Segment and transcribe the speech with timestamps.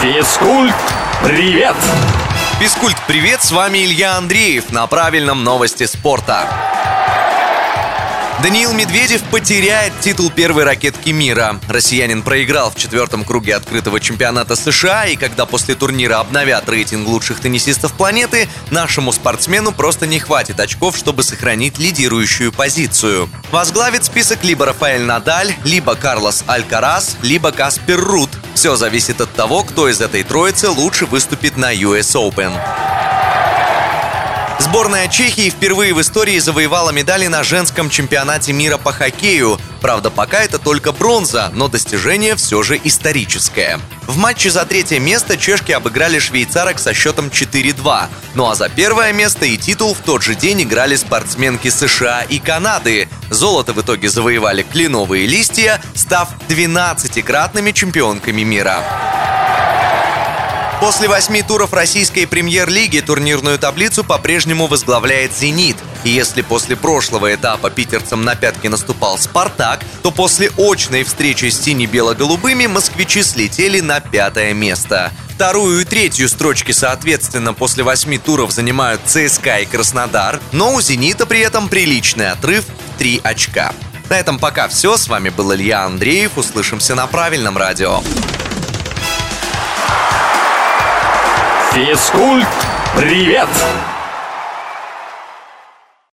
[0.00, 0.74] Физкульт,
[1.22, 1.76] привет!
[2.58, 6.69] Физкульт, привет, с вами Илья Андреев на правильном новости спорта.
[8.42, 11.60] Даниил Медведев потеряет титул первой ракетки мира.
[11.68, 17.40] Россиянин проиграл в четвертом круге открытого чемпионата США, и когда после турнира обновят рейтинг лучших
[17.40, 23.28] теннисистов планеты, нашему спортсмену просто не хватит очков, чтобы сохранить лидирующую позицию.
[23.50, 28.30] Возглавит список либо Рафаэль Надаль, либо Карлос Алькарас, либо Каспер Рут.
[28.54, 32.89] Все зависит от того, кто из этой троицы лучше выступит на US Open.
[34.60, 39.58] Сборная Чехии впервые в истории завоевала медали на женском чемпионате мира по хоккею.
[39.80, 43.80] Правда, пока это только бронза, но достижение все же историческое.
[44.06, 48.08] В матче за третье место чешки обыграли швейцарок со счетом 4-2.
[48.34, 52.38] Ну а за первое место и титул в тот же день играли спортсменки США и
[52.38, 53.08] Канады.
[53.30, 58.84] Золото в итоге завоевали кленовые листья, став 12-кратными чемпионками мира.
[60.80, 65.76] После восьми туров российской премьер-лиги турнирную таблицу по-прежнему возглавляет «Зенит».
[66.04, 71.60] И если после прошлого этапа питерцам на пятки наступал «Спартак», то после очной встречи с
[71.60, 75.12] сине-бело-голубыми москвичи слетели на пятое место.
[75.34, 81.26] Вторую и третью строчки, соответственно, после восьми туров занимают ЦСКА и Краснодар, но у «Зенита»
[81.26, 82.64] при этом приличный отрыв
[82.96, 83.74] три очка.
[84.08, 84.96] На этом пока все.
[84.96, 86.36] С вами был Илья Андреев.
[86.36, 88.02] Услышимся на правильном радио.
[91.72, 92.48] Физкульт,
[92.96, 93.48] привет!